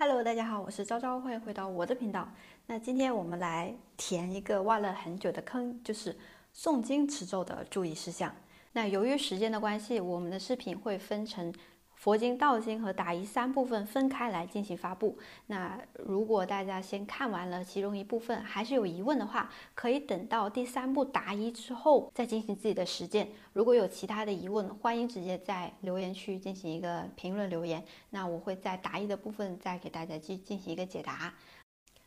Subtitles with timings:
[0.00, 2.28] Hello，大家好，我是昭昭，欢迎回到我的频道。
[2.66, 6.16] 那今天我们来填一个挖了很久的坑，就是
[6.54, 8.32] 诵经持咒的注意事项。
[8.74, 11.52] 那由于时间的关系，我们的视频会分成。
[11.98, 15.18] 佛经、道经和答疑三部分分开来进行发布。
[15.48, 23.28] 那如果大家先看完了其中一部分，还是有疑问的话，可以等到第三部答疑之后再进行自己的实践。
[23.52, 27.84] 如果有其他的疑问，欢迎直接在留言区进行一个评论留言。
[28.10, 31.34] 那我会在答疑的部分再给大家去进行一个解答。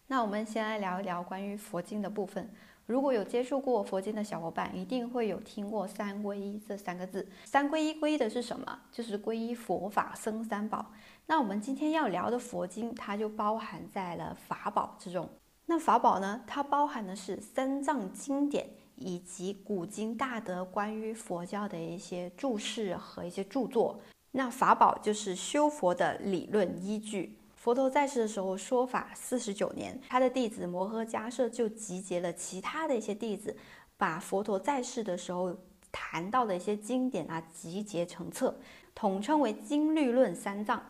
[0.08, 2.50] 那我们先来聊一聊关于佛经的部分。
[2.86, 7.28] 如果有接触过佛经的小伙伴，一定会有听过“三皈依”这三个字。
[7.46, 8.80] 三皈依皈依的是什么？
[8.92, 10.92] 就是皈依佛法僧三宝。
[11.28, 15.30] 那我们今天要聊的佛经，它就包含在了法宝之中。
[15.68, 16.42] 那法宝呢？
[16.46, 24.02] 它包含的是三藏经典以及古今大德关于佛教的一些注释和一些著作。
[24.32, 27.38] 那法宝就是修佛的理论依据。
[27.62, 33.56] 佛陀在世的时候说法四十九年，他的弟子摩诃迦叶就集结了其他的一些弟子，
[33.98, 35.56] 把佛陀在世的时候
[35.92, 38.60] 谈到的一些经典啊集结成册，
[38.96, 40.84] 统称为经律论三藏。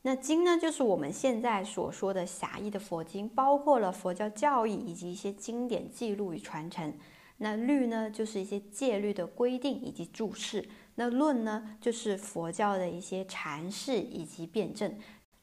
[0.00, 6.94] 那经呢，就是我们现在所说的狭义的佛经，包括了佛教教义以及一些经典记录与传承。
[7.36, 10.66] 那律呢，就是一些戒律的规定以及注释。
[10.94, 14.98] 那论呢，就是佛教的一些阐释以及辩证。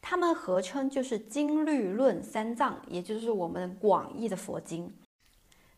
[0.10, 4.90] 它们合称就是经律论三藏，也就是我们广义的佛经。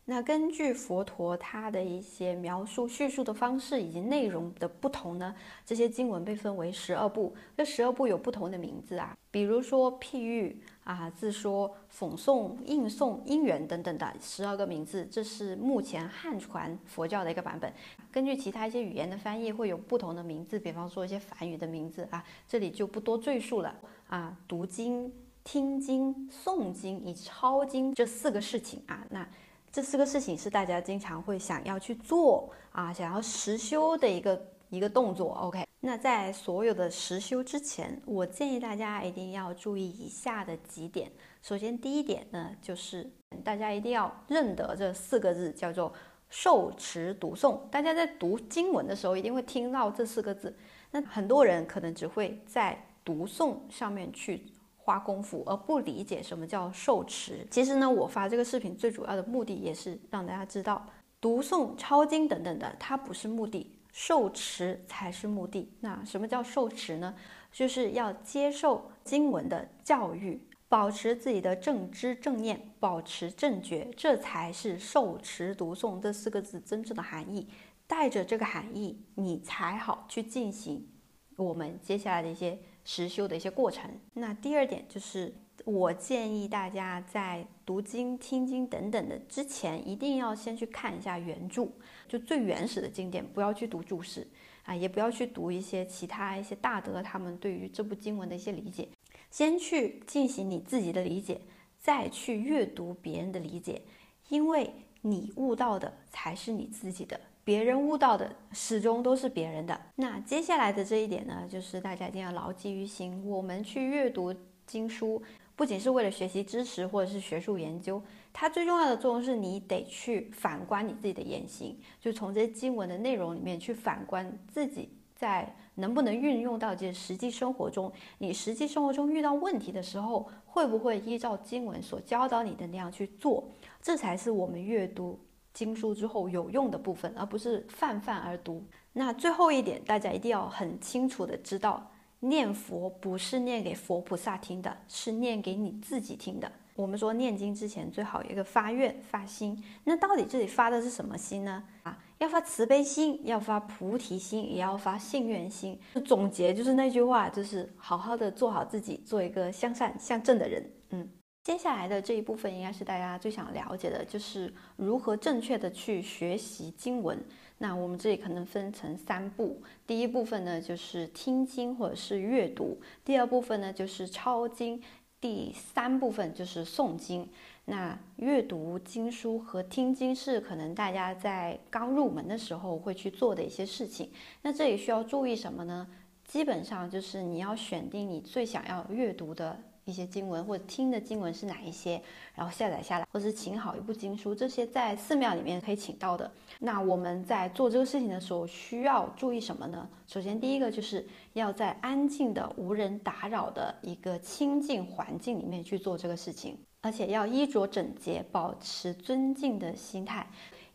[0.04, 5.34] 那根据佛陀他的一些描述叙述的方式以及内容的不同呢，
[5.66, 7.34] 这些经文被分为十二部。
[7.56, 15.04] 这十二部有不同的名字啊，比如说譬喻啊、自说、讽诵、应诵、因缘等等的十二个名字。
[15.10, 17.72] 这是目前汉传佛教的一个版本。
[18.12, 23.72] 根据其他一些语言的翻译会有不同的名字，比方说一些梵语的名字啊，这里就不多赘述了
[24.10, 24.36] 啊。
[24.46, 25.10] 读经、
[25.42, 29.26] 听经、诵经以及抄经这四个事情啊，那。
[29.72, 35.32] 这四个事情是大家经常会想要去做啊，想要实修的一个一个动作。
[35.34, 41.08] OK，那在所有的实修之前，我建议大家一定要注意以下的几点。
[41.40, 43.08] 首先，第一点呢，就是
[43.44, 45.92] 大家一定要认得这四个字，叫做
[46.28, 47.60] 受持读诵。
[47.70, 50.52] 大家在读经文的时候，一定会听到这四个字。
[50.90, 54.44] 那很多人可能只会在读诵上面去。
[54.82, 57.46] 花功夫而不理解什么叫受持。
[57.50, 60.84] 其实呢，我发这个视频最主要的目的也是让大家知道，
[61.20, 65.70] 读诵、抄经等等的，它不是目的，受持才是目的。
[65.80, 67.14] 那什么叫受持呢？
[67.52, 77.46] 就是要接受经文的教育，保持自己的正知正念，保持正觉，这才是受持读诵这四个字真正的含义。
[77.86, 80.88] 带着这个含义，你才好去进行
[81.36, 82.58] 我们接下来的一些。
[82.84, 83.90] 实修的一些过程。
[84.14, 91.68] 那第二点就是，我建议大家在读经、听经等等的之前，一定要先去看一下原著，
[92.08, 94.26] 就最原始的经典，不要去读注释
[94.64, 98.88] 啊，也不要去读一些其他一些大德他们对于这部经文的一些理解，
[99.30, 101.40] 先去进行你自己的理解，
[101.78, 103.82] 再去阅读别人的理解，
[104.28, 107.20] 因为你悟到的才是你自己的。
[107.44, 109.80] 别人悟到的始终都是别人的。
[109.96, 113.26] 那接下来的这一点呢，就是大家一定要牢记于心。
[113.26, 114.34] 我们去阅读
[114.66, 115.22] 经书，
[115.56, 118.00] 不仅是为了学习知识或者是学术研究，
[118.32, 127.90] 它最重要的作用是你得去反观你自己的言行，就从这些经文的内容里面去反观自己在能不能运用到这实际生活中。
[128.18, 133.44] 你实际生活中遇到问题的时候，会不会依照经文所教导你的那样去做？
[133.82, 135.18] 这才是我们阅读。
[135.52, 138.64] 经书之后有用的部分，而不是泛泛而读。
[138.92, 141.90] 那最后一点，大家一定要很清楚的知道，
[142.20, 146.50] 念佛不是念给佛菩萨听的，是念给你自己听的。
[146.74, 151.62] 我们说念经之前最好有一个发愿发心，那到底这里发的是什么心呢？
[151.82, 155.78] 啊，要发慈悲心，要发菩提心，也要发信愿心。
[156.06, 160.70] 总结就是那句话，就是好好的做好自己，做一个向善向正的人。
[160.90, 161.08] 嗯。
[161.50, 167.18] 接下来的这一部分应该是大家最想了解的，就是如何正确的去学习经文。
[167.58, 174.80] 那我们这里可能分成三步，第一部分呢就是听经或者是阅读，第二部分呢就是抄经，
[175.20, 177.28] 第三部分就是诵经。
[177.64, 184.08] 那阅读经书和听经是可能大家在刚入门的时候会去做的一些事情。
[184.42, 185.84] 那这里需要注意什么呢？
[186.24, 189.60] 基本上就是你要选定你最想要阅读的。
[189.84, 192.00] 一些经文或者听的经文是哪一些，
[192.34, 196.30] 然后下载下来，或者是请好一部经书，这些在寺庙里面可以请到的。
[196.58, 199.88] 那我们在做这个事情的时候需要注意什么呢？
[200.06, 210.28] 首先，第一个就是要在安静的、无人打扰的一个清净环境里面去做这个事情，而且要衣着整洁，保持尊敬的心态，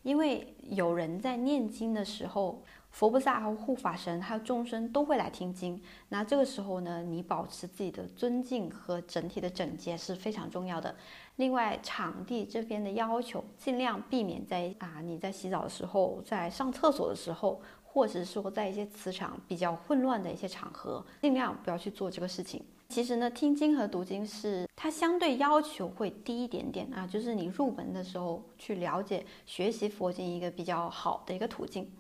[0.04, 2.62] 因为有人在念经的时候。
[2.96, 5.78] 佛菩萨和护法神还有众生都会来听经，
[6.08, 10.96] 那这个时候呢，你保持自己的尊敬和整体的整洁是非常重要的。
[11.36, 22.64] 另外，场地这边的要求，尽量避免在啊你在洗澡的时候，在上厕所的时候，或者说在一些磁场比较混乱的一些场合，尽量不要去做这个事情。
[22.88, 31.92] 其实呢，听经和读经是它相对要求会低一点点啊，就是你入门的时候去了解学习佛经一个比较好的一个途径。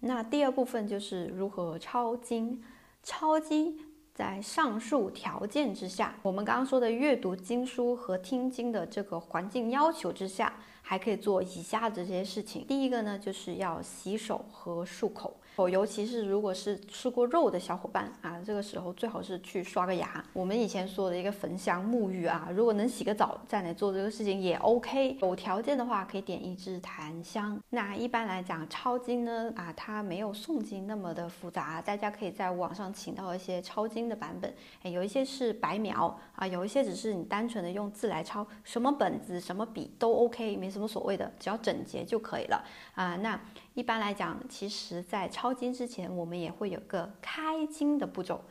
[0.00, 2.62] 那第二部分就是如何抄经。
[3.02, 3.78] 抄经
[4.14, 10.52] 在上述条件之下，我们刚刚说的阅读经书和听经的这个环境要求之下，
[10.82, 12.66] 还可以做以下的这些事情。
[12.66, 15.39] 第一个呢，就是要洗手和漱口。
[15.56, 20.24] 哦尤其是如果是吃过肉的小伙伴啊，这个时候最好是去刷个牙。
[20.32, 25.18] 我们以前说的一个焚香沐浴啊，如果能洗个澡再来做这个事情也 OK。
[25.20, 27.60] 有条件的话可以点一支檀香。
[27.68, 34.54] 那一般来讲抄经呢啊，它没有诵经那么的复杂，大家可以在网上请到一些抄经的版本。
[34.82, 42.64] 哎，有一些是白描啊，有一些只是你单纯的用字来抄，什么本子什么笔都 OK，没什么所谓的，只要整洁就可以了
[42.94, 43.16] 啊。
[43.16, 43.38] 那。
[43.74, 48.44] 一般来讲，其实，在抄抄经之前，我们也会有个开经的步骤。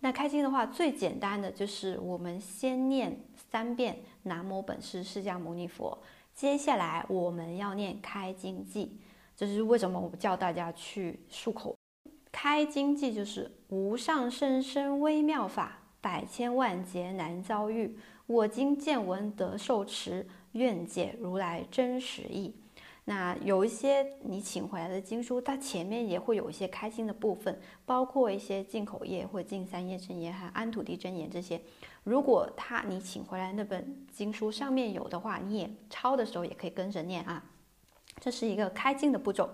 [0.00, 5.98] 那开经的话，最简单的就是我们先念三遍南无本师释迦牟尼佛，
[6.34, 8.90] 接下来我们要念开经偈。
[9.34, 11.74] 这是为什么我叫大家去漱口。
[12.30, 17.96] 开经偈就是无上甚深微妙法，百千万劫难遭遇。
[18.26, 22.54] 我今见闻得受持，愿解如来真实义。
[23.06, 31.60] 那有一些你请回来的经书，它前面也会有一些开经的部分，包括一些进口业或进三业真言还安土地真言这些。
[32.02, 37.44] 如果他你请回来那本经书上面有的话，你也抄的时候也可以跟着念啊。
[38.20, 39.50] 这是一个开经的步骤。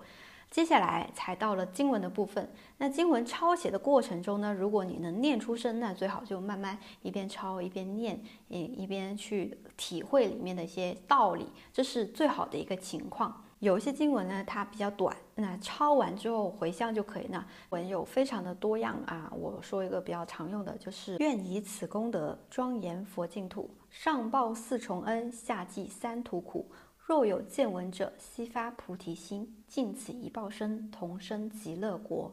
[0.51, 2.53] 接下来才到了经文的部分。
[2.79, 13.45] 那经文抄写的过程中呢，如果你能念出声，那最好就慢慢一边抄一边念，一一边去体会里面的一些道理，这是最好的一个情况。
[13.61, 17.27] 有一些经文呢，它比较短，那抄完之后回向就可以。
[17.29, 26.71] 那文有非常的多样啊，我说一个比较常用的，就是愿以此功德庄严佛净土，上报四重恩，下济三途苦。
[27.11, 32.33] 若有见闻者，悉发菩提心，尽此一报身，同生极乐国。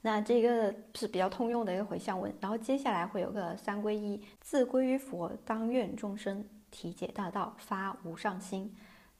[0.00, 2.34] 那这个是比较通用的一个回向文。
[2.40, 8.70] 然后接下来会有个三皈依：自归于佛，当愿众生体解大道，发无上心；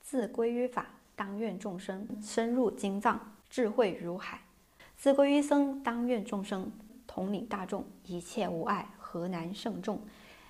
[0.00, 3.20] 自归于法，当愿众生深入经藏，
[3.50, 4.38] 智慧如海；
[4.96, 6.72] 自归于僧，当愿众生
[7.06, 10.00] 统领大众，一切无碍，何难胜众？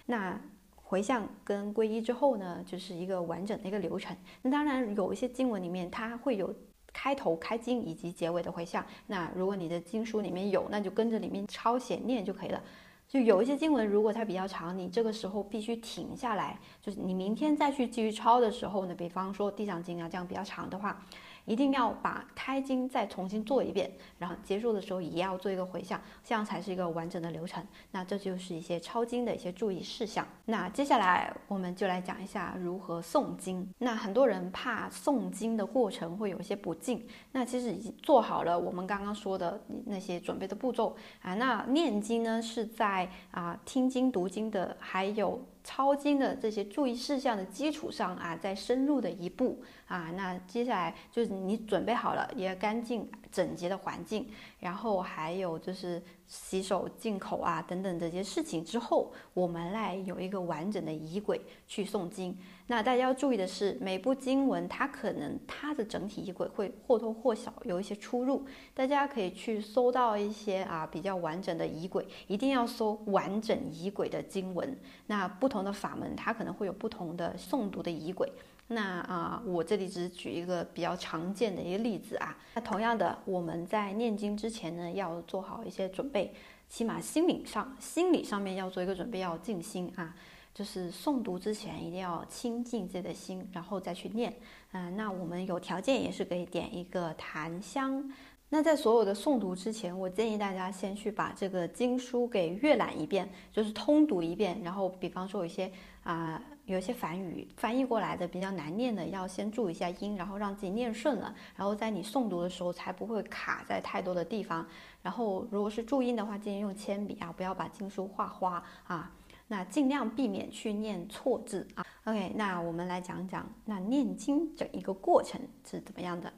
[0.06, 0.40] 那。
[0.88, 4.16] 回向跟皈依之后呢，就是一个完整的一个流程。
[4.40, 6.54] 那当然有一些经文里面它会有
[6.94, 8.82] 开头开经以及结尾的回向。
[9.06, 12.62] 那如果你的经书里面有，那就跟着里面抄写念就可以了。
[13.06, 21.04] 就有一些经文如果它比较长，你这个时候必须停下来，就是你明天再去继续抄的时候呢，比方说地藏经啊这样比较长的话。
[21.48, 27.66] 一定要把开经再重新做一遍，然后结束的时候也要做一个回向，这样才是一个完整的流程。
[27.90, 30.26] 那这就是一些抄经的一些注意事项。
[30.44, 33.66] 那接下来我们就来讲一下如何诵经。
[33.78, 41.34] 那很多人怕诵经的过程会有一些不敬，那其实已经做好了我们刚刚说的那些准备的步骤啊。
[41.34, 45.40] 那念经呢是在啊听经读经的还有。
[45.68, 54.26] 抄经的这些注意事项的基础上啊，再深入的一步啊，那接下来就是你准备好了，一个干净整洁的环境，
[54.60, 62.34] 然后还有就是洗手、进口啊等等这些事情之后，我们来有一个完整的仪轨去诵经。
[62.70, 68.44] 那大家要注意的是，每部经文它可能它的整体仪轨会或多或少有一些出入，
[68.74, 74.78] 大家可以去搜到一些啊比较完整的仪轨，一定要搜完整仪轨的经文。
[75.06, 78.30] 那不同的法门它可能会有不同的诵读的仪轨。
[78.70, 82.36] 那啊，我这里只举一个比较常见的一个例子啊。
[82.54, 86.34] 那同样的，我们在念经之前呢，要做好一些准备，
[86.68, 90.14] 起码心理上心理上面要做一个准备，要静心啊。
[90.58, 94.34] 就是诵读之前一定要清净自己的心，然后再去念。
[94.72, 98.12] 嗯，那我们有条件也是可以点一个檀香，
[98.48, 104.60] 那在所有的诵读之前，我建议大家先去把这个经书给阅览一遍，就是通读一遍。
[104.64, 105.70] 然后，比方说有一些
[106.02, 111.32] 啊，有一些梵语翻译过来的比较难念的，要先注一下音，然后让自己念顺了。
[111.54, 114.66] 然后在你诵读的时候才不会卡在太多的地方。
[115.02, 119.12] 然后，如果是注音的话，建议用铅笔啊，不要把经书画花啊。
[119.48, 121.84] 那尽量避免去念错字啊。
[122.04, 126.32] OK，那我们来讲讲那念经整一个过程是怎么样的。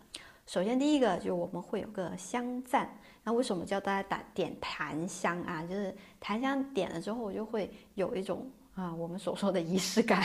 [0.46, 2.88] 首先，第一个就我们会有个香赞。
[3.22, 5.62] 那为什么叫大家打点檀香啊？
[5.62, 10.24] 就是檀香点了之后，就会有一种啊我们所说的仪式感。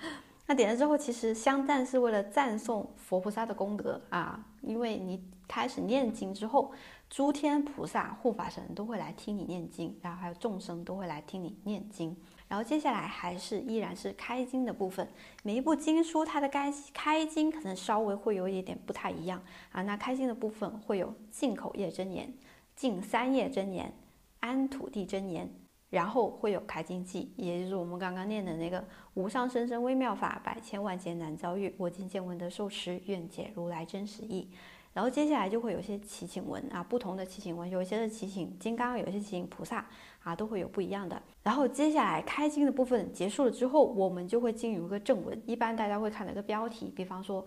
[0.46, 4.42] 那点了之后，其实香赞是为了赞颂佛菩萨的功德啊。
[4.62, 6.72] 因为你开始念经之后，
[7.08, 12.16] 诸天菩萨、护法神都会来听你念经，然后还有众生都会来听你念经。
[12.48, 15.08] 然后接下来还是依然是开经的部分，
[15.42, 19.82] 每一部经书它的开开经可能稍微会有一点点不太一样啊。
[19.82, 22.32] 那开经的部分会有进口业真言、
[22.74, 23.92] 进三业真言、
[24.40, 25.50] 安土地真言，
[25.90, 28.84] 然后会有开经记，也就是我们刚刚念的那个
[29.14, 34.48] 无上甚深微妙法，百千万劫难遭遇，我今见闻得受持，愿解如来真实义。
[34.96, 39.84] 然后接下来就会有些祈请文啊，不同的祈请文，有一些是祈请金刚，有一些祈请菩萨
[40.22, 41.20] 啊，都会有不一样的。
[41.42, 45.38] 然后接下来开经的部分结束了之后，我们就会进入一个正文。
[45.44, 47.42] 一般大家会看到一个标题，比方说《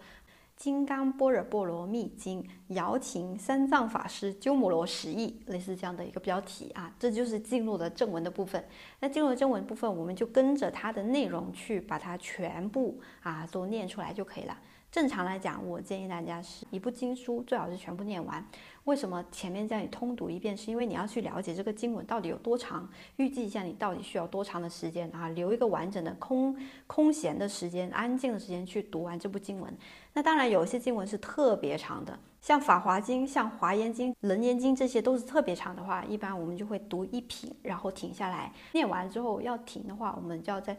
[0.55, 8.63] 金刚般若波罗蜜经》，瑶琴三藏法师鸠摩罗什译，类似这样的一个标题啊，这就是进入了正文的部分。
[8.99, 14.55] 那进入了正文部分，我们就跟着它的内容去把它全部啊都念出来就可以了。
[14.91, 18.43] 正常来讲，我建议大家是一部经书最好是全部念完。
[18.85, 20.57] 为什么前面叫你通读一遍？
[20.57, 26.55] 是因为你要去了解这个经文到底有多长，预计一下你到底需要多长的时间啊，留一个完整的空
[26.87, 29.71] 空闲的时间、安静的时间去读完这部经文。
[30.13, 38.51] 那当然，有一些经文是特别长的，像《法华经》、像《华严经》、《楞严经》这些都是特别长的话，一般我们就会读一品，然后停下来。
[38.71, 40.75] 念完之后要停的话，我们就要在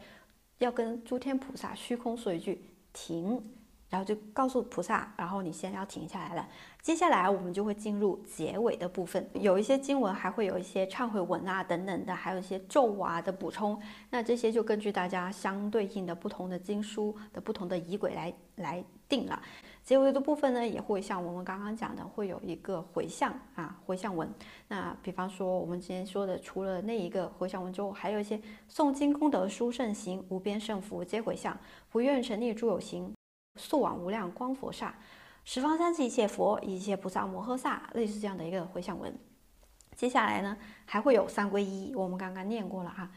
[0.58, 2.60] 要跟诸天菩萨虚空说一句
[2.92, 3.40] 停。
[3.90, 6.48] 然后就告诉菩萨，然后你先要停下来了。
[6.80, 13.78] 接下来我们就会进入结尾的部分，有一些经文还会有一些忏悔文啊等等的，还有一些咒啊的补充。
[14.08, 19.42] 那这些就根据大家相对应的不同的经书的不同的仪轨来来定了。
[19.82, 24.32] 结尾的部分呢，也会像我们刚刚讲的，会有一个回向啊回向文。
[24.68, 31.58] 那比方说我们之前说的，除了那一个回向文之后，还有一些诵经功德殊胜行，无边胜福皆回向，
[31.90, 33.12] 不愿沉溺诸有行。
[33.56, 34.94] 速往无量光佛刹，
[35.44, 39.14] 十方三世一切佛，一切菩萨摩诃萨，类似这样的一个回向文。
[39.94, 43.10] 接下来呢，还会有三皈依，我们刚刚念过了哈。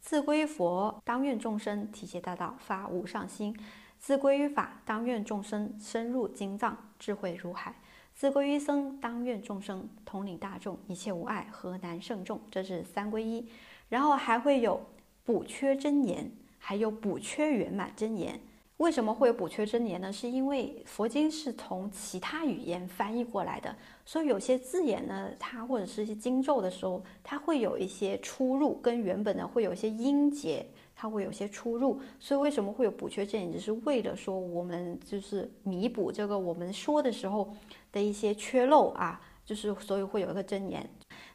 [0.00, 3.54] 自归佛，当愿众生体解大道，发无上心；
[3.98, 7.72] 自归于法，当愿众生深入经藏，智慧如海；
[8.14, 12.40] 自归于僧，当愿众生统领大众，一切无碍，何难胜众？
[12.50, 13.48] 这是三皈依。
[13.90, 14.84] 然后还会有
[15.24, 18.40] 补缺真言，还有补缺圆满真言。
[18.82, 20.12] 为什么会有补缺真言呢？
[20.12, 23.74] 是因为佛经是从其他语言翻译过来的，
[24.04, 32.00] 所以有些字眼呢，它或者是一些经咒的时候，它会有一些出入，跟原本的会有一些音节，它会有些出入。
[32.18, 37.54] 所以为什么会有补缺真言，只是为了说我们就是弥补这个我们说的时候
[37.92, 40.84] 的一些缺漏啊，就是所以会有一个真言。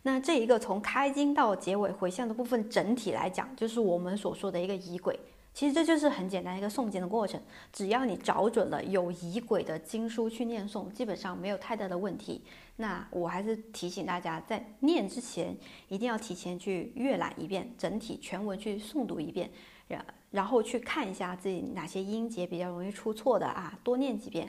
[0.03, 5.17] 那这一个从开经到结尾回向的部分，整体来讲，就是我们所说的一个仪轨。
[5.57, 7.41] 其实这就是很简单一个诵经的过程，
[7.73, 12.43] 只要你找准了有仪轨的经书去念诵，基本上没有太大的问题。
[12.75, 19.49] 那我还是提醒大家，在念之前一定要提前去阅览一遍整体全文，去诵读一遍，
[19.87, 24.47] 然然后去看一下自己哪些音节比较容易出错的啊，多念几遍，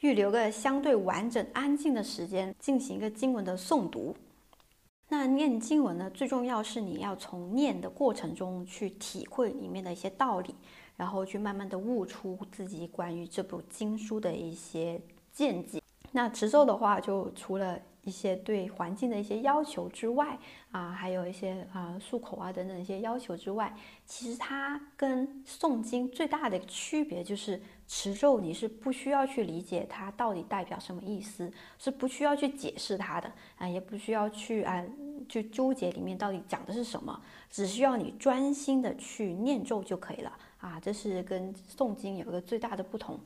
[0.00, 4.12] 预留个相对完整安静的时间进行一个经文的诵读。
[5.10, 10.54] 那念经文呢，最重要是你要从念的过程中去体会里面的一些道理，
[10.96, 15.00] 然后去慢慢的悟出自己关于这部经书的一些
[15.32, 15.80] 见解。
[16.12, 20.38] 那持咒的话，就除了一些对环境的一些要求之外，
[20.70, 23.74] 啊，还有一些啊漱口啊等等一些要求之外，
[24.04, 34.84] 其实它跟诵经最大的区别就是持咒你是不需要去理解它到底代表什么意思，是不需要去解释它的啊，也不需要去啊
[35.28, 37.18] 去纠结里面到底讲的是什么，
[37.50, 40.30] 只需要你专心的去念咒就可以了
[40.60, 43.18] 啊，这是跟诵经有一个最大的不同。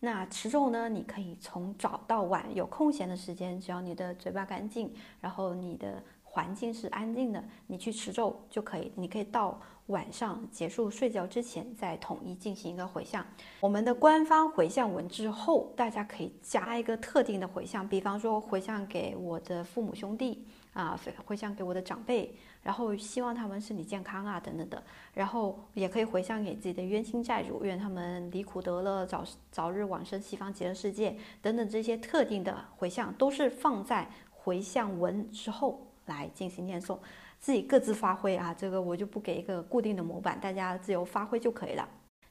[0.00, 0.88] 那持咒呢？
[0.88, 8.92] 你可以从早到晚有空闲的时间，只要你的嘴巴干净，然后你的环境是安静的，你去持咒就可以。
[8.96, 13.24] 你可以到晚上结束睡觉之前再统一进行一个回向。
[13.60, 22.34] 我们的官方回向文之后，大家可以加一个特定的回向，比方说回向给我的父母兄弟啊，回向给我的长辈。
[22.62, 24.82] 然后希望他们身体健康啊，等等的。
[25.12, 36.98] 然后也可以回向给自己的冤亲债主，愿他们离苦得乐，早早日往生西方极乐世界等等这些特定的回向，都是放在回向文之后来进行念诵，
[37.44, 38.54] 自己各自发挥啊。
[38.56, 41.86] 这个我就不给一个固定的模板，大家自由发挥就可以了。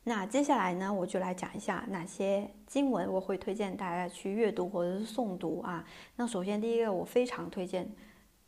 [0.05, 5.85] 那接下来呢，我就来讲一下哪些经文我会推荐大家去阅读或者是诵读啊。
[6.15, 7.87] 那首先第一个，我非常推荐。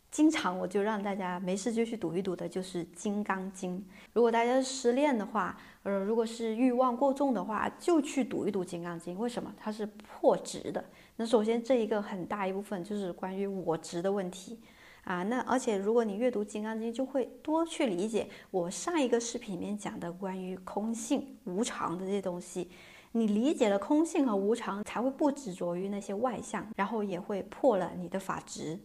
[0.09, 3.77] 经常我就让大家没事就去读一读的，就是《金刚经》。
[4.13, 9.15] 如果大家失恋的话，呃，如果是欲望过重的话，就去读一读《金刚经》。
[9.19, 9.53] 为什么？
[9.57, 10.83] 它是破执的。
[11.17, 14.57] 那首先这一个很大一部分就是关于我执的问题
[15.05, 15.23] 啊。
[15.23, 22.69] 那而且如果你阅读《金刚经》，就会多去理解我上一个视频里面讲的关于空性、无常的这些东西。
[23.13, 28.77] 你理解了空性和无常，才会不执着于那些外相，然后也会破了你的法执。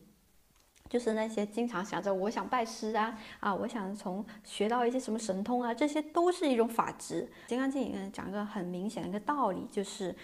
[0.88, 7.28] 就是那些经常想着我想拜师啊啊，我想从学到一些什么神通啊，这些都是一种法执。
[7.48, 10.14] 《金刚经》里面讲一个很明显的一个道理，就是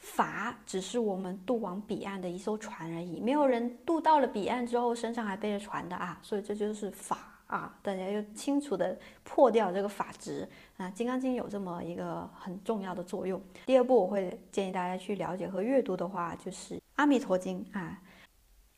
[0.00, 13.40] 法只是我们渡往彼岸的一艘船而已，没有人渡到了彼岸之后身上还背着船的啊，所以这就是法啊，大家要清楚的破掉这个法执啊，《金刚经》有这么一个很重要的作用。
[13.66, 18.00] 第二步，我会建议大家去了解和阅读的话，就是《阿弥陀经》啊。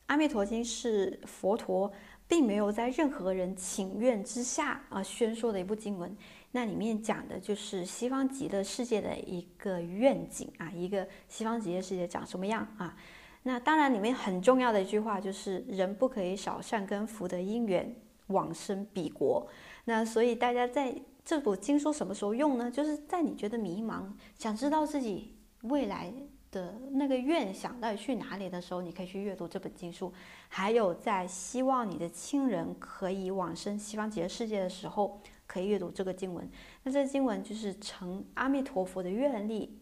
[0.07, 1.89] 阿弥陀经是佛陀
[2.27, 6.13] 并没有在任何人请愿之下啊宣说的一部经文，
[6.51, 12.97] 那里面讲的就是西方极乐世界的一个愿景啊，一个西方极乐世界长什么样啊？
[13.43, 17.95] 那当然里面很重要的一句话就是人不可以少善根福德因缘
[18.27, 19.47] 往生彼国。
[19.85, 22.69] 那所以大家在这部经书什么时候用呢？
[22.69, 26.13] 就是在你觉得迷茫，想知道自己未来。
[26.51, 30.11] 的那个愿想到底去哪里的时候，你可以去阅读这本经书；
[30.49, 36.49] 还有在希望你的亲人可以往生西方极乐世界的时候，可以阅读这个经文。
[36.83, 39.77] 那这经文就是成阿弥陀佛的愿力，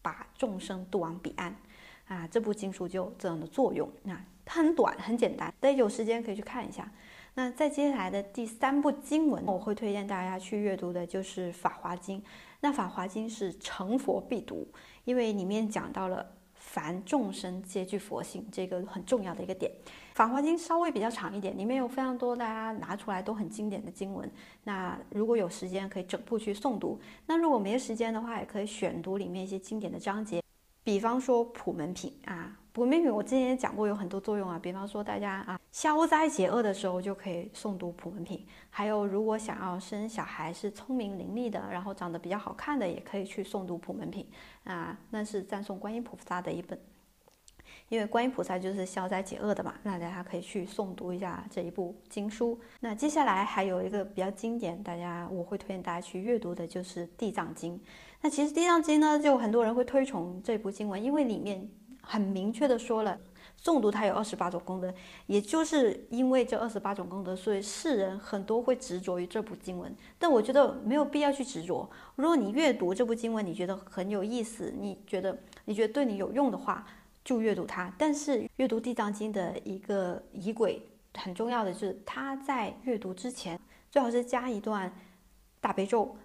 [0.00, 1.54] 把众生渡往彼岸
[2.06, 2.26] 啊！
[2.26, 3.86] 这部经书就这样的作用。
[4.04, 6.90] 那它很短，很简单，大家有时间可以去看一下。
[7.34, 12.18] 那在接下来的第三部经文，我会推荐大家去阅读的就是《法华经》。
[12.60, 14.66] 那《法华经》是成佛必读。
[15.04, 19.70] 因为里面讲到了凡众生皆具佛性这个很重要的一个点，
[20.16, 24.26] 《法华经》稍微比较长一点，里面有非常多大家拿出来都很经典的经文。
[24.64, 30.42] 那如果有时间可以整部去诵读，那如果没时间的话，也可以选读里面一些经典的章节，
[30.82, 32.56] 比方说普门品啊。
[32.72, 34.58] 普门品我之前也讲过，有很多作用啊。
[34.58, 44.26] 比方说大家啊消灾解厄的时候就可以诵读普门品，还有如果想要生小孩是聪明伶俐的，然后长得比较好看的，也可以去诵读普门品
[44.64, 44.98] 啊。
[45.10, 46.78] 那是赞颂观音菩萨的一本，
[47.88, 49.74] 因为观音菩萨就是消灾解厄的嘛。
[49.82, 52.58] 那大家可以去诵读一下这一部经书。
[52.80, 57.80] 那接下来还有一个比较经典，大家我会推荐大家去阅读的就是地藏经。
[58.20, 61.68] 那其实地藏经呢，就很多人会推崇这部经文，因为里面。
[62.08, 63.18] 很明确的说了，
[63.60, 64.94] 诵读它有二十八种功德，
[65.26, 69.92] 也就是因为这二十八种功德，所以世人很多会执着于这部经文。
[70.16, 71.90] 但我觉得没有必要去执着。
[72.14, 76.86] 如果你阅读这部经文，你觉得很有意思，你觉得你觉得对你有用的话，
[77.26, 77.92] 就阅读它。
[77.98, 80.80] 但是阅读地藏经的一个仪轨
[81.14, 83.58] 很重要的就是，他在阅读之前
[83.90, 84.92] 最好是加一段
[85.60, 86.16] 大悲咒，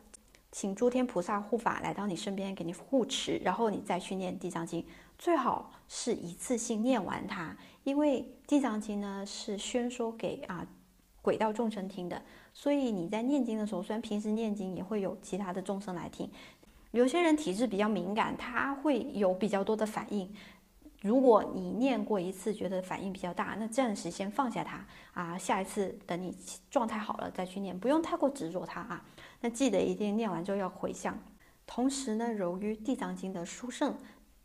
[0.52, 4.86] 请诸天菩萨护法来到你身边给你护持，然后你再去念地藏经。
[5.18, 10.68] 最好是一次性念完它，因为《地藏经》呢是宣说给啊
[11.22, 12.22] 鬼道众生听的，
[12.54, 16.30] 所以你在念经的时候，虽然平时念经也会有其他的众生来听，
[16.92, 20.30] 有些人体质比较敏感，他会有比较多的反应。
[21.02, 26.36] 如果你念过一次觉得反应比较大，那暂时先放下它啊，下一次等你
[26.70, 29.04] 状态好了再去念，不用太过执着它啊。
[29.40, 31.18] 那记得一定念完之后要回向，
[31.66, 33.96] 同时呢，由于《地藏经》的殊胜。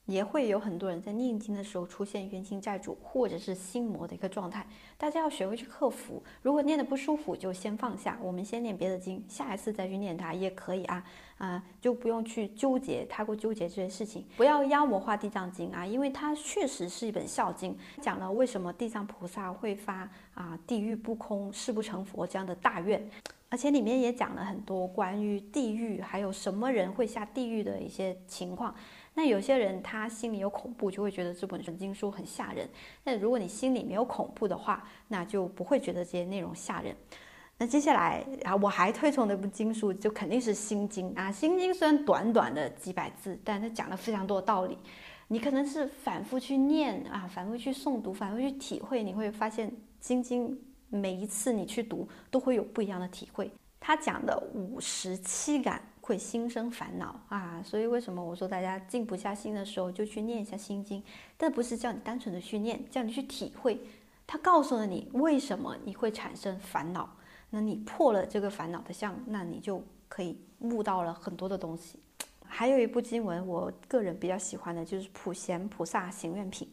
[0.06, 4.66] 也会有很多人在念经的时候出现冤亲债主或者是心魔的一个状态，
[4.96, 6.22] 大家要学会去克服。
[6.42, 11.04] 如果念的不舒服，就先放下，我们先念别的经，下一次再去念它也可以啊
[11.38, 14.24] 啊，就不用去纠结，太过纠结这件事情。
[14.36, 23.04] 不要妖魔化地藏经啊，因为它确实是一本孝经，讲了为什么地藏菩萨会发啊地狱不空誓不成佛这样的大愿，
[23.48, 28.72] 而且里面也讲了很多关于地狱还有什么人会下地狱的一些情况。
[29.18, 32.68] 那有些人他心里有恐怖，就会觉得这本经书很吓人。
[33.02, 36.94] 那如果你心里没有恐怖的话，那就不会觉得这些内容吓人。
[37.56, 44.76] 那接下来啊，我还推崇的一部经书就肯定是《心经》啊，《心经》虽然短短的几百字，但它讲了非常多的道理。
[45.28, 50.50] 你可能是反复去念啊，反复去诵读，反复去体会，你会发现《心经》
[50.90, 53.50] 每一次你去读都会有不一样的体会。
[53.80, 61.02] 它讲的五十七感会心生烦恼啊，所以为什么我说大家静不下心的时候就去念一下《心经》，
[61.36, 63.80] 但不是叫你单纯的去念，叫你去体会。
[64.24, 67.10] 它告诉了你为什么你会产生烦恼。
[67.50, 71.98] 那你破了这个烦恼的相，那你就可以悟到了很多的东西。
[72.44, 76.68] 还有一部经文，我个人比较喜欢的就是《普贤菩萨行愿品》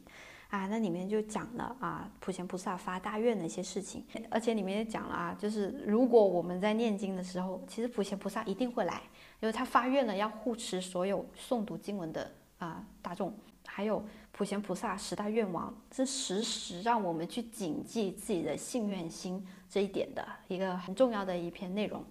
[0.53, 9.01] 啊，那里面就讲了啊，普贤菩萨发大愿的一些事情，而且里面也讲了啊，就是如果我们在念经的时候，其实普贤菩萨一定会来，
[9.39, 13.33] 因为他发愿了要护持所有诵读经文的啊大众。
[13.65, 22.05] 还有普贤菩萨十大愿望，是时时让我们去谨记自己的信愿心这一点的一个很重要的一篇内容。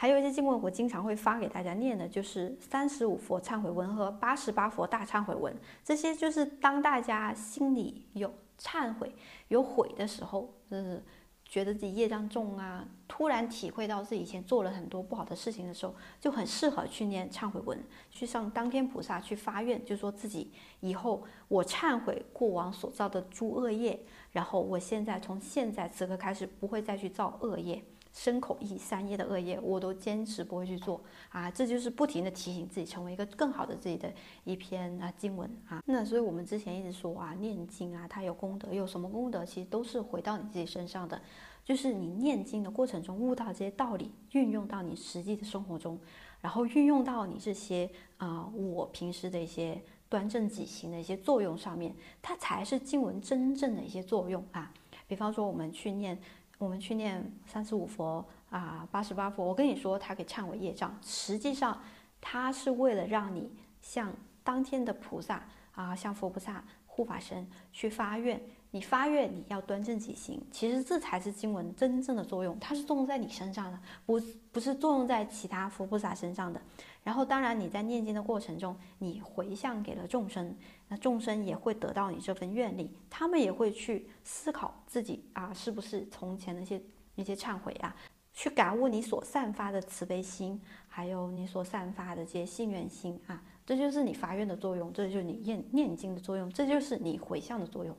[0.00, 5.54] 还有一些经文，我经常会发给大家念的，就是三十五佛忏悔文和八十八佛大忏悔文。
[5.84, 9.14] 这些就是当大家心里有忏悔、
[9.48, 11.04] 有悔的时候，就是
[11.44, 17.76] 觉得自己业障重啊，突然体会到自己以前做了很多不好的事情的时候，就很适合去念忏悔文，
[18.08, 23.98] 去上当天菩萨去发愿，就说自己以后我忏悔过往所造的诸恶业，
[24.30, 34.10] 然后我现在从现在此刻开始不会再去造恶业，身口意三业的恶业我都坚持不会去做啊，这就是不停的提醒自己成为一个更好的自己的
[34.44, 35.82] 一篇啊经文啊。
[35.84, 39.44] 那所以我们之前一直说啊，念经啊，它有功德，有什么功德？
[39.44, 41.20] 其实都是回到你自己身上的。
[41.64, 45.98] 就是你念经的过程中悟到这些道理，运用到你实际的生活中，
[46.40, 54.72] 然后运用到你这些啊，我平时的一些端正己行的一些作用上面，它才是经文真正的一些作用啊。
[55.06, 56.18] 比方说，我们去念，
[56.58, 61.80] 我们去念三十五佛啊，八十八佛，我跟你说，它可以忏悔业障，实际上
[62.20, 68.40] 它是为了让你向当天的菩萨啊，向佛菩萨护法神去发愿。
[68.72, 74.20] 你发愿，你要端正己心，其实这才是经文真正的作用，它是作用在你身上的，不
[74.52, 76.60] 不是作用在其他佛菩萨身上的。
[77.02, 80.54] 然后，当然你在念经的过程中，你回向给了众生，
[80.86, 86.80] 那众生也会得到你这份愿力，他们也会去思考自己啊，是不是从前那些
[87.14, 87.96] 那些忏悔啊，
[88.32, 97.96] 去感悟你所散发的慈悲心，还有你所散发的这些信愿心啊，这就是你发愿的作用，这就是你念念经的作用，这就是你回向的作用。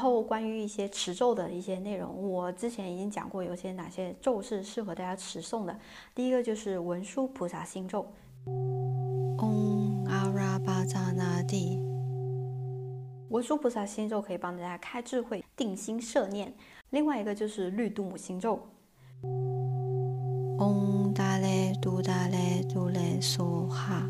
[0.00, 5.78] 然后关于一些持咒的一些内容，我之前已经讲过，有些哪些咒是适合大家持诵的。
[6.14, 8.06] 第一个就是文殊菩萨心咒，
[8.46, 11.78] 嗡阿拉巴扎那帝。
[13.28, 16.50] 文殊菩萨心咒可以帮大家开智慧、定心摄念。
[16.88, 18.58] 另外一个就是绿度母心咒，
[20.56, 24.08] 嗡达嘞嘟达嘞嘟嘞梭哈。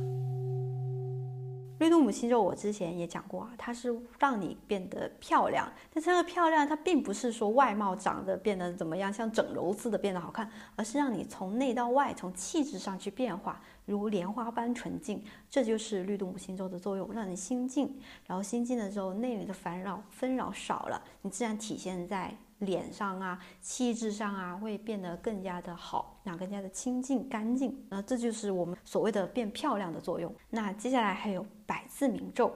[1.80, 5.66] 绿度母心咒，我之前也讲过啊，它是让你变得漂亮。
[5.90, 15.24] 但这个漂亮，它并不是说外貌长得变得怎么样，像整容似的变得好看，而是让你从内到外，从气质上去变化，如莲花般纯净。
[15.48, 17.98] 这就是绿度母心咒的作用，让你心静。
[18.26, 22.36] 然后心静的时候，内里的烦扰纷扰少了，你自然体现在。
[22.60, 27.76] 脸上啊，气质上啊，会变得更加的好，那更加的清净干净。
[27.88, 30.34] 那这就是我们所谓的变漂亮的作用。
[30.48, 32.52] 那接下来还有百字明咒。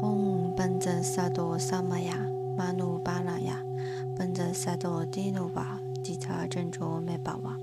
[0.00, 2.16] 嗡本真萨多萨玛雅
[2.56, 3.60] 玛努巴那雅
[4.16, 7.56] 本真萨多迪努巴吉他真卓梅巴瓦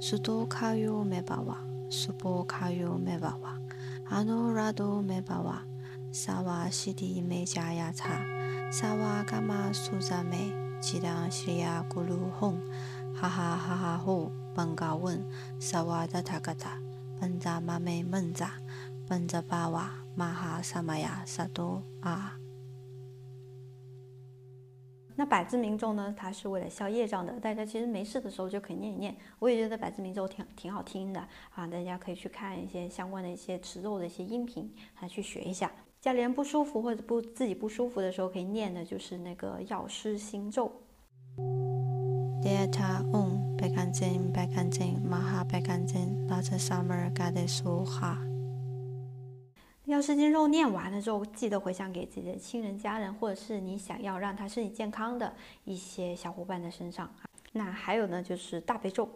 [0.00, 1.58] 苏多卡尤梅巴瓦
[1.90, 3.58] 苏波卡尤梅巴瓦
[4.10, 5.64] 阿努拉多梅巴瓦
[6.12, 8.37] 萨瓦西迪梅加雅查。
[8.70, 12.60] 萨瓦伽玛苏扎美，吉当西亚咕噜哄，
[13.14, 15.24] 哈哈哈哈呼，本高问，
[15.58, 16.78] 萨瓦达塔嘎达，
[17.18, 18.52] 本扎玛美闷扎，
[19.08, 22.38] 本扎巴瓦玛哈萨玛雅萨多啊。
[25.16, 26.14] 那百字明咒呢？
[26.14, 29.16] 它是为了消业障的，大家其实没事的时候就可以念一念。
[29.38, 31.18] 我也觉得百字明咒挺挺好听的
[31.54, 35.72] 啊，大家可以去看一些相关的一些持咒的一些音频，来去学一下。
[36.00, 40.70] 家里人不舒服或者不自己不舒服的时候，可以念的就是那个药师心咒。
[42.40, 48.16] Deta Om 白干净白干净玛哈白干净拉着 Summer 嘎的苏哈。
[49.86, 55.34] 药师经咒念完了之后，记得回向给自己的亲人家人，或者是你想要让他身体健康的
[55.64, 57.26] 一些小伙伴的身上啊。
[57.52, 59.08] 那还有呢，就是大悲咒。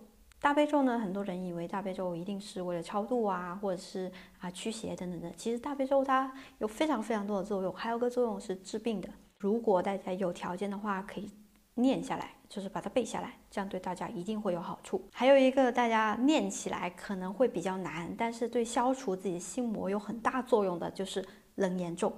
[0.43, 5.31] 大悲咒呢，很多人以为大悲咒一定是为了超度啊，或者是啊驱邪等等的。
[5.37, 9.09] 其实大悲咒它有非常非常多的作用，还有个作用是治病的。
[9.39, 11.31] 如果大家有条件的话，可以
[11.75, 15.09] 念下来，就是把它背下来，这样对大家一定会有好处。
[15.13, 21.25] 还有一个大家念起来可能会比较难，但是对消除自己心魔有很大作用的，就是
[21.55, 22.13] 楞严咒。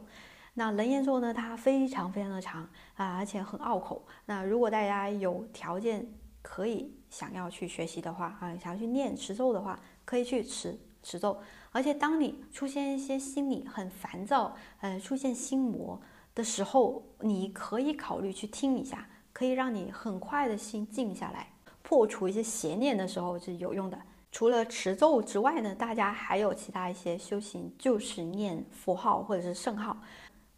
[0.55, 4.07] 那楞严咒呢，它非常非常的长啊，而且很拗口。
[4.25, 6.09] 那如果大家有条件，
[6.41, 11.38] 可以想要去学习的话啊，想要去念持咒的话，可以去持持咒。
[11.70, 16.00] 而且当你出现一些心理很烦躁，呃，出现心魔
[16.35, 21.46] 的时候，你可以考虑去听一下，可以让你很快的心静下来，
[21.85, 23.96] 破除一些邪念的时候是有用的。
[24.33, 29.96] 除了持咒之外呢，大家还有其他一些修行，就是念佛号或者是圣号。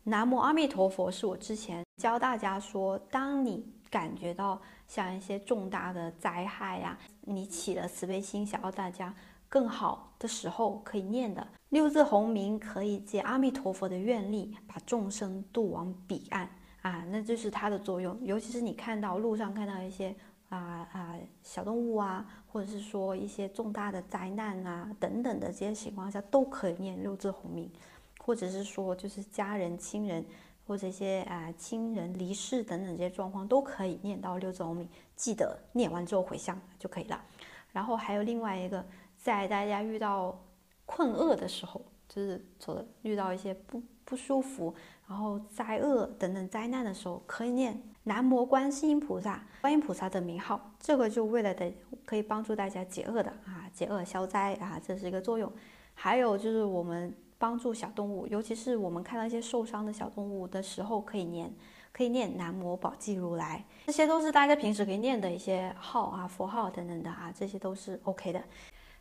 [0.05, 9.15] 南无阿弥陀佛是我之前教大家说，当你感觉到像一些重大的灾害呀，你起了慈悲心，想要大家
[9.49, 16.49] 更好的时候，可以念的六字洪名，可以借阿弥陀佛的愿力，把众生渡往彼岸
[16.83, 18.17] 啊，那就是它的作用。
[18.23, 20.15] 尤其是你看到路上看到一些
[20.49, 27.71] 啊啊小动物啊，或者是说一些重大的灾难啊等等的这些情况下，都可以念六字洪名，
[28.19, 30.25] 或者是说就是家人亲人。
[30.67, 37.25] 或者一些啊亲人离世等等这些状况都可以念到六字洪名，记得念完之后回向就可以了。
[37.73, 38.85] 然后还有另外一个，
[39.17, 40.37] 在大家遇到
[40.85, 44.75] 困厄的时候，就是说遇到一些不不舒服，
[45.07, 51.73] 然后灾厄等等灾难的时候，可以念南无观世音菩萨，观音菩萨的名号，这个就为了的
[52.05, 55.53] 可以帮助大家解厄的啊，解厄消灾啊，这是一个作用。
[55.95, 57.15] 还有就是我们。
[57.39, 61.53] 帮助小动物，尤其是我们看到一些受伤的小动物的时候，可以念，
[61.93, 68.43] 可以念南无宝济如来，这些都是大家平时可以念的一些号啊、佛号等等的啊，这些都是 OK 的。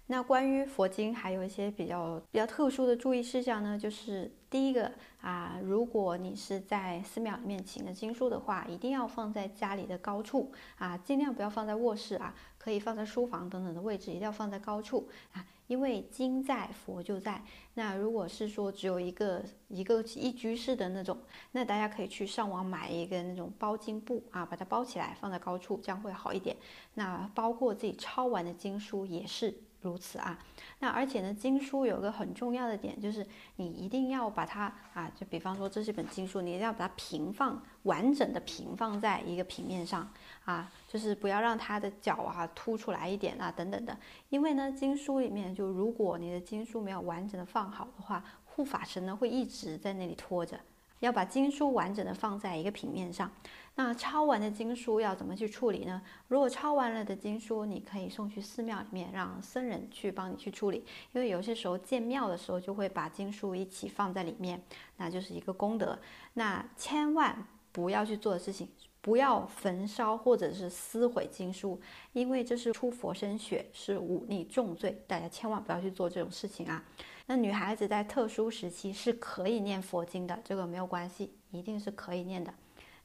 [0.07, 4.89] 那关于佛经，还有一些比较比较特殊的注意事项呢，就是第一个
[5.19, 15.45] 啊，如果你是在寺庙里面请的经书的话，一定要放在家里的高处啊，尽量不要放在卧室啊，可以放在书房等等的位置，一定要放在高处啊。
[15.67, 17.43] 因为经在佛就在。
[17.73, 21.17] 那如果是说只有一个一个一居室的那种，
[21.51, 26.55] 那大家可以去上网买一个那种包经布啊，把它包起来放在高处，这样会好一点。
[26.93, 29.53] 那包括自己抄完的经书也是。
[29.85, 30.37] 如此啊，
[30.79, 33.25] 那而且呢，经书有个很重要的点，就是
[33.57, 40.11] 你一定要把它啊，就比方说这是一本经书，你一定要把它平放完整的平放在一个平面上
[40.43, 43.95] 啊，就是不要让它的角啊凸出来一点啊等等的，
[44.29, 50.59] 因为呢，经书里面就如果你的经书没有完整的放好的话，护法神呢会一直在那里拖着，
[50.99, 53.31] 要把经书完整的放在一个平面上。
[53.77, 56.01] 那抄完的经书要怎么去处理呢？
[56.29, 60.85] 如果抄完了的经书，你可以送去寺庙里面，让僧人去帮你去处理。
[61.11, 64.63] 因为有些时候建庙的时候就会把经书一起放在里面，
[64.95, 65.99] 那就是一个功德。
[66.35, 68.69] 那千万不要去做的事情，
[69.01, 71.77] 不要焚烧或者是撕毁经书，
[72.13, 76.81] 因为这是出佛身血，是忤逆重罪，大家千万不要去做这种事情啊。
[77.25, 82.53] 那女孩子在特殊时期是可以念佛经的，这个没有关系，一定是可以念的。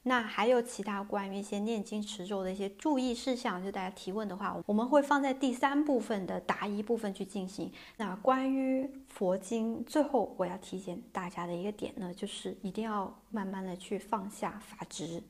[0.03, 7.71] 那还有其他关于一些念经持咒的一些注意事项，就大家提问的话，我们会放在第三部分的答疑部分去进行。
[7.97, 15.21] 那关于佛经，最后我要提醒大家的一个点呢，就是一定要慢慢的去放下法执，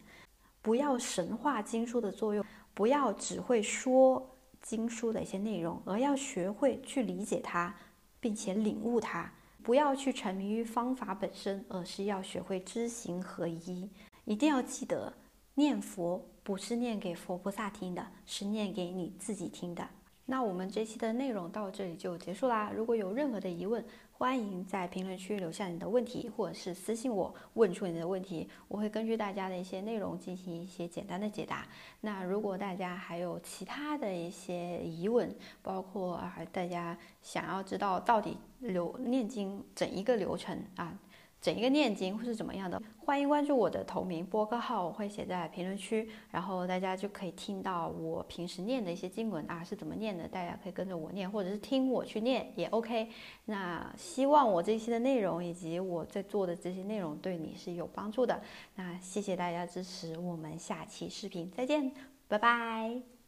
[0.61, 7.75] 不要神化经书的作用，不要只会说经书的一些内容，而要学会去理解它，
[8.21, 9.29] 并且领悟它。
[9.63, 13.87] 不要去沉迷于方法本身，而是要学会知行合一。
[14.25, 15.13] 一定要记得，
[15.55, 19.87] 念佛不是念给佛菩萨听的，是念给你自己听的。
[20.25, 22.71] 那我们这期的内容到这里就结束啦。
[22.73, 31.67] 如果有任何的疑问，欢迎在评论区留下你的问题，或者是私信我问出你的问题，我会根据大家的一些内容进行一些简单的解答。
[31.99, 40.97] 那如果大家还有其他的一些疑问，包括啊大家想要知道到底流念经整一个流程啊。
[41.41, 42.79] 整一个念经会是怎么样的？
[43.03, 53.09] 欢迎关注我的同名播客号，我会写在评论区，然后大家就可以听到我平时念的一些经文啊是怎么念的，大家可以跟着我念，或者是听我去念也 OK。
[53.45, 58.39] 那希望我这期的内容以及我在做的这些内容对你是有帮助的。
[58.75, 61.91] 那谢谢大家支持，我们下期视频再见，
[62.27, 63.20] 拜拜。